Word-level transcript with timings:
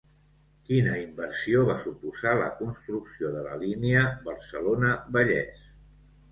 Quina 0.69 0.95
inversió 1.01 1.61
va 1.67 1.75
suposar 1.83 2.33
la 2.41 2.49
construcció 2.63 3.35
de 3.37 3.45
la 3.51 3.55
Línia 3.67 4.09
Barcelona-Vallès? 4.33 5.65